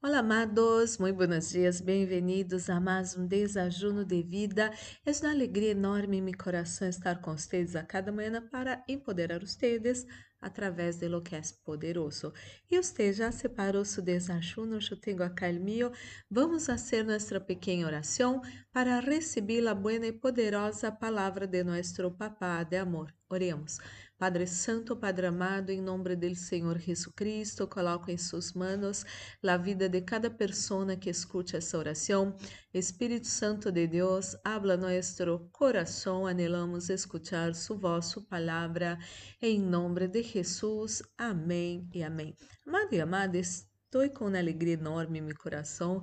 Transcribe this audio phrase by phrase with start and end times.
[0.00, 4.72] Olá, amados, muito buenos dias, bem-vindos a mais um desajuno de vida.
[5.04, 9.40] É uma alegria enorme em meu coração estar com vocês a cada manhã para empoderar
[9.40, 10.06] vocês
[10.40, 12.32] através de lo que é poderoso.
[12.70, 15.90] E você já separou seu desajuno, eu tenho acá o meu.
[16.30, 18.40] Vamos fazer nossa pequena oração
[18.72, 23.17] para receber a boa e poderosa palavra de nosso Papá de amor.
[23.30, 23.78] Oremos.
[24.18, 29.04] Padre Santo, Padre amado, em nome do Senhor Jesus Cristo, coloco em suas mãos
[29.46, 32.34] a vida de cada pessoa que escute essa oração.
[32.74, 38.98] Espírito Santo de Deus, habla nosso coração, anelamos escuchar sua voz, sua palavra,
[39.40, 41.02] em nome de Jesus.
[41.16, 42.34] Amém e amém.
[42.66, 46.02] Amado e amada, estou com uma alegria enorme em meu coração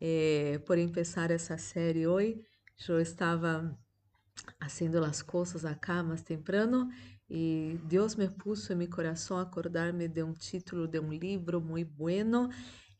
[0.00, 2.44] eh, por começar essa série hoje.
[2.88, 3.78] Eu estava
[4.60, 6.90] fazendo as coisas acá mais temprano
[7.28, 11.92] e Deus me puso em meu coração acordar-me de um título de um livro muito
[11.92, 12.50] bueno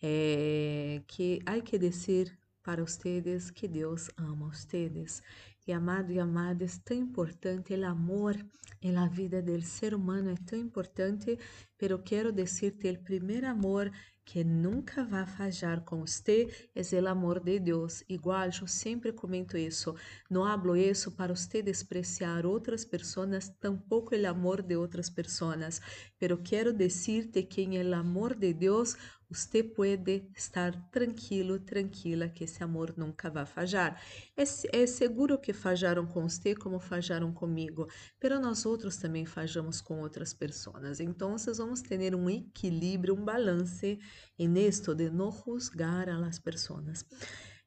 [0.02, 5.22] eh, que há que dizer para vocês que Deus ama vocês.
[5.66, 8.36] E amado e amada, é tão importante o amor
[8.82, 11.38] na vida do ser humano, é tão importante,
[11.78, 13.90] pero quero dizer-te o primeiro amor
[14.24, 18.02] que nunca vai falhar com você é o amor de Deus.
[18.08, 19.94] Igual, eu sempre comento isso.
[20.30, 25.80] Não hablo isso para você despreciar outras pessoas, tampouco o amor de outras pessoas.
[26.18, 28.96] Pero quero dizer-te que em el amor de Deus
[29.34, 34.00] você pode estar tranquilo, tranquila, que esse amor nunca vai falhar.
[34.36, 37.88] É, é seguro que falharam com você como falharam comigo,
[38.20, 41.00] pero nós outros também falhamos com outras pessoas.
[41.00, 43.98] Então, vamos ter um equilíbrio, um balance
[44.38, 47.04] em esto de não juzgar a las pessoas.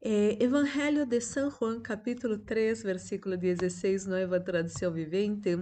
[0.02, 5.58] Eh, Evangelho de São Juan, capítulo 3, versículo 16, nova tradução vivente.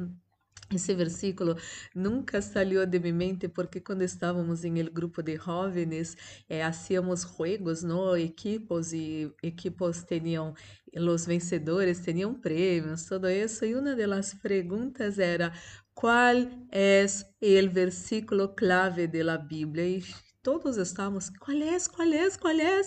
[0.73, 1.55] Esse versículo
[1.93, 6.17] nunca saiu de minha mente porque quando estávamos em el grupo de jóvenes
[6.49, 8.17] eh, hacíamos juegos, no?
[8.17, 10.55] Equipos e equipos tinham
[10.93, 15.53] os vencedores tinham prêmios, tudo isso e uma das perguntas era
[15.93, 16.35] qual
[16.71, 17.05] é
[17.41, 20.03] o versículo clave de la Bíblia e
[20.45, 22.81] todos estamos, qual é, qual é, qual é?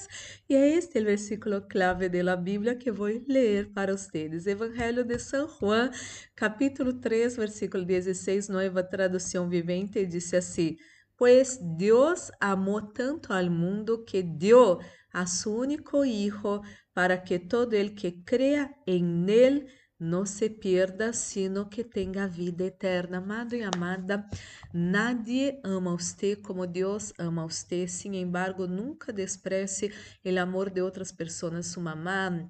[0.48, 4.46] E é este o versículo clave da Bíblia que vou ler para vocês.
[4.46, 5.90] Evangelho de São Juan,
[6.36, 10.76] capítulo 3, versículo 16, nova tradução vivente, diz assim:
[11.16, 14.78] Pois Deus amou tanto ao mundo que deu
[15.12, 16.62] a seu único Hijo
[16.94, 19.66] para que todo el que crea en él
[19.98, 23.18] não se pierda, sino que tenha vida eterna.
[23.18, 24.24] Amado e amada,
[24.72, 27.88] nadie ama você como Deus ama você.
[27.88, 29.92] Sin embargo, nunca despreze
[30.24, 31.66] o amor de outras pessoas.
[31.66, 32.48] Sua mamá,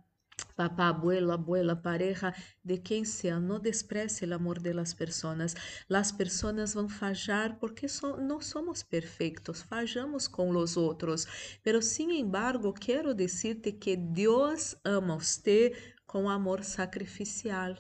[0.55, 5.55] papá, abuelo, abuela, pareja, de quem seja, não despreze o amor de las pessoas.
[5.89, 11.27] Las pessoas vão falhar porque so, não somos perfeitos, fallamos com os outros.
[11.63, 15.73] Pero, sin embargo, quero dizer-te que Deus ama você
[16.09, 17.77] com amor sacrificial.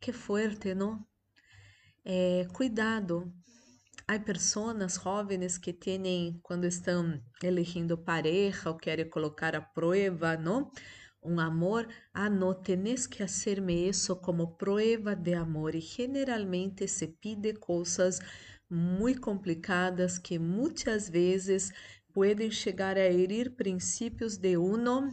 [0.00, 1.06] Que forte, não?
[2.04, 3.32] É, cuidado.
[4.08, 10.72] Há pessoas jovens que têm, quando estão elegendo pareja ou querem colocar a prova, não?
[11.22, 15.76] Um amor, ah, não, tens que fazer-me isso como prova de amor.
[15.76, 18.18] E generalmente se pide coisas
[18.68, 21.70] muito complicadas que muitas vezes
[22.12, 25.12] podem chegar a herir princípios de uno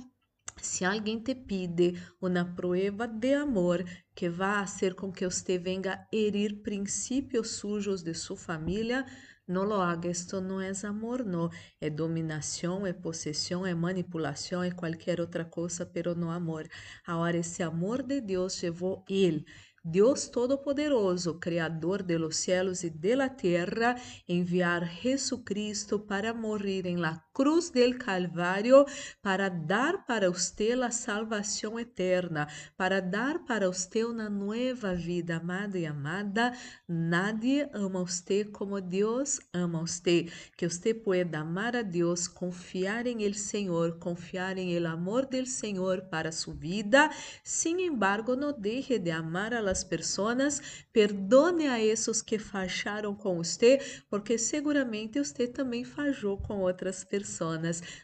[0.61, 3.83] se alguém te pide uma prova de amor
[4.15, 9.05] que vá fazer com que você venga herir princípios sujos de sua família,
[9.47, 10.09] não lo haga.
[10.09, 11.49] Esto não é amor, não.
[11.81, 16.67] É dominação, é possessão, é manipulação, é qualquer outra coisa, pero não amor.
[17.05, 19.45] Agora, esse amor de Deus levou ele
[19.83, 23.95] Deus Todo-Poderoso, Criador de los cielos e de la tierra,
[24.27, 28.86] enviar Jesucristo para morrer em la cruz del Calvário
[29.21, 35.80] para dar para usted a salvação eterna, para dar para usted uma nova vida, amada
[35.80, 36.51] e amada.
[36.86, 40.30] Nadie ama usted como Deus ama usted.
[40.57, 45.47] Que usted pueda amar a Deus, confiar em el Senhor, confiar em el amor del
[45.47, 47.09] Senhor para sua vida.
[47.41, 53.38] Sin embargo, não deje de amar a las personas, perdone a esses que facharam com
[53.38, 57.28] você, porque seguramente você também fajou com outras pessoas.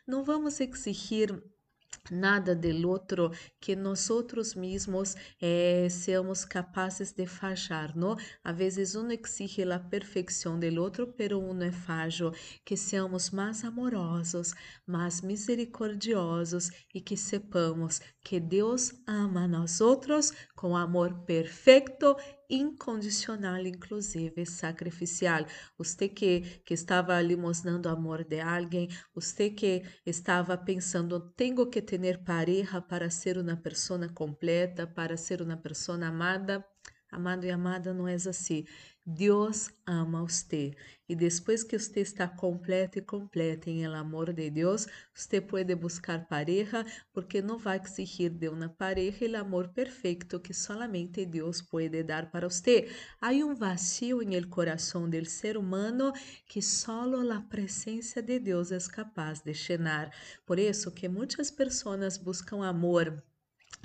[0.08, 1.42] Não vamos exigir
[2.12, 8.16] nada del outro que nós outros mesmos eh, seamos capazes de falhar, não?
[8.44, 12.32] A vezes um exige a perfeição del outro, pero um é falho,
[12.64, 14.54] que seamos mais amorosos,
[14.86, 22.16] mais misericordiosos e que sepamos que Deus ama a nós outros com amor perfeito
[22.50, 25.46] incondicional, inclusive sacrificial.
[25.78, 32.24] Você que, que estava limosnando amor de alguém, você que estava pensando, tenho que ter
[32.24, 36.66] pareja para ser uma pessoa completa, para ser uma pessoa amada.
[37.16, 38.66] Amado e amada, não é assim.
[39.06, 40.76] Deus ama você.
[41.08, 45.74] E depois que você está completo e completa em el amor de Deus, você pode
[45.76, 51.62] buscar pareja, porque não vai exigir de uma pareja o amor perfeito que solamente Deus
[51.62, 52.90] pode dar para você.
[53.22, 56.12] Há um vazio em el coração del ser humano
[56.50, 60.12] que solo a presença de Deus é capaz de llenar.
[60.46, 63.24] Por isso que muitas pessoas buscam amor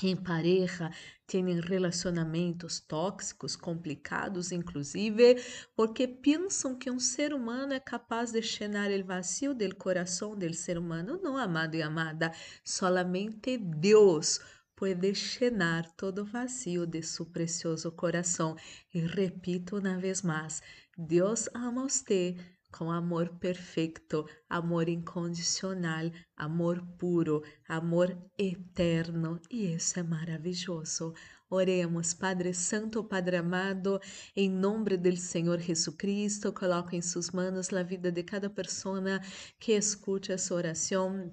[0.08, 0.91] em pareja
[1.26, 5.37] têm relacionamentos tóxicos, complicados, inclusive,
[5.76, 10.52] porque pensam que um ser humano é capaz de llenar o vazio do coração do
[10.55, 11.20] ser humano.
[11.23, 12.32] Não, amado e amada,
[12.64, 14.41] solamente Deus
[14.75, 18.56] pode llenar todo vazio de seu precioso coração.
[18.94, 20.62] E repito uma vez mais,
[20.97, 22.37] Deus ama você
[22.70, 31.12] com amor perfeito, amor incondicional, amor puro, amor eterno, e isso é maravilhoso.
[31.49, 34.00] Oremos, Padre Santo, Padre amado,
[34.37, 39.20] em nome do Senhor Jesucristo, coloco em suas mãos a vida de cada pessoa
[39.58, 41.32] que escute essa oração.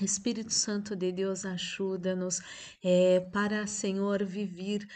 [0.00, 2.40] Espírito Santo de Deus, ajuda-nos
[2.84, 4.86] é, para, Senhor, viver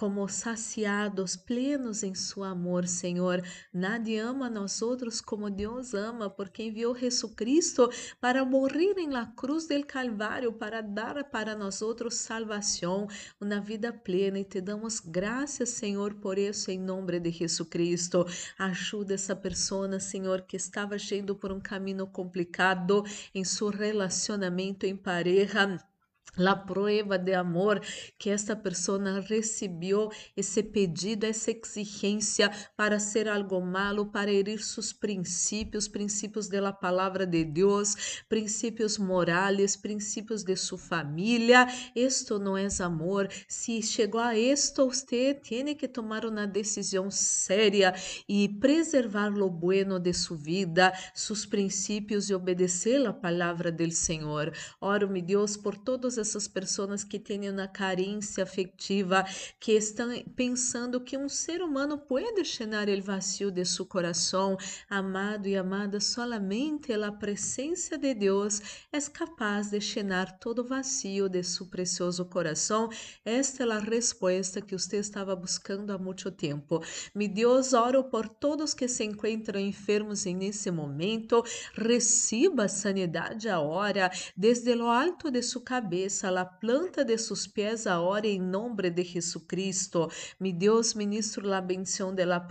[0.00, 3.42] como saciados, plenos em seu amor, Senhor.
[3.70, 7.86] Nadie ama a nós outros como Deus ama, porque enviou Jesus Cristo
[8.18, 13.08] para morrer em la cruz del Calvário, para dar para nós outros salvação,
[13.38, 14.38] uma vida plena.
[14.38, 18.24] E te damos graças, Senhor, por isso, em nome de Jesus Cristo.
[18.58, 23.04] Ajuda essa pessoa, Senhor, que estava indo por um caminho complicado
[23.34, 25.78] em seu relacionamento em pareja
[26.36, 27.80] la prueba de amor
[28.18, 34.92] que esta pessoa recebeu esse pedido, essa exigência para ser algo malo, para herir seus
[34.92, 41.66] princípios, princípios da palavra de Deus, princípios morais, princípios de sua família.
[41.94, 43.28] Isto não é amor.
[43.48, 47.94] Se chegou a isto, você tem que tomar uma decisão séria
[48.28, 54.52] e preservar o bueno de sua vida, seus princípios e obedecer a palavra do Senhor.
[54.80, 59.24] Oro-me, Deus, por todos essas pessoas que têm uma carência afetiva,
[59.58, 64.56] que estão pensando que um ser humano pode llenar o vazio de seu coração,
[64.88, 68.60] amado e amada, solamente a presença de Deus
[68.92, 72.88] é capaz de llenar todo vazio de seu precioso coração.
[73.24, 76.82] Esta é a resposta que você estava buscando há muito tempo.
[77.14, 81.42] Mi Deus, oro por todos que se encontram enfermos nesse momento,
[81.74, 87.86] receba sanidade agora, desde lo alto de sua cabeça a la planta de sus pies
[87.86, 90.08] ahora en nombre de Jesucristo.
[90.40, 92.48] Mi Dios, ministro la bendición de la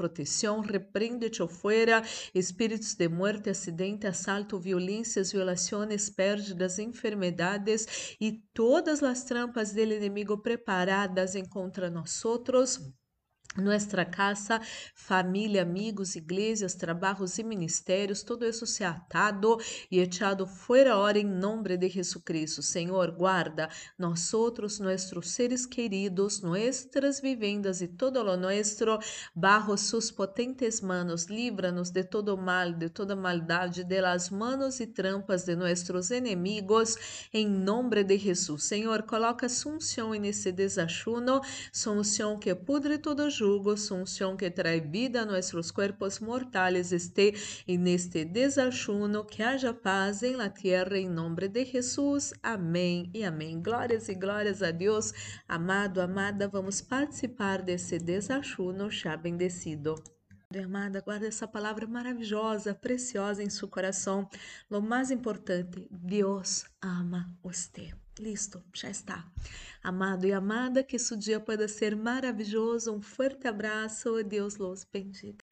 [0.64, 2.02] reprende-te fuera,
[2.34, 10.42] espíritos de muerte, acidente, asalto, violências, violações, pérdidas, enfermedades e todas as trampas del inimigo
[10.42, 12.94] preparadas contra nosotros
[13.58, 14.62] Nuestra casa,
[14.94, 19.58] família, amigos, igrejas, trabalhos e ministérios, todo isso se atado
[19.90, 22.62] e echado fora hora em nome de Jesucristo.
[22.62, 29.00] Senhor, guarda nós outros, nossos seres queridos, nossas vivendas e todo lo nuestro,
[29.34, 34.86] bajo sus potentes manos, livra-nos de todo mal, de toda maldade, de las manos e
[34.86, 36.98] trampas de nossos inimigos,
[37.34, 38.64] em nome de Jesus.
[38.64, 41.42] Senhor, coloca sunção nesse desachuno,
[41.74, 47.34] sunção que pudre todo jugo, sunción que trae vida a nuestros cuerpos mortales esté
[47.66, 52.34] en este desachuno, que haya paz en la tierra en nombre de Jesús.
[52.44, 53.62] Amém e amém.
[53.62, 55.14] Glórias e glórias a Deus.
[55.48, 59.96] Amado, amada, vamos participar desse desachuno já bendecido.
[60.54, 64.28] Amada, guarda essa palavra maravilhosa, preciosa em seu coração.
[64.70, 67.94] O mais importante, Deus ama você.
[68.20, 69.26] Listo, já está.
[69.82, 72.94] Amado e amada, que esse dia pode ser maravilhoso.
[72.94, 74.22] Um forte abraço.
[74.26, 75.49] Deus los bendiga.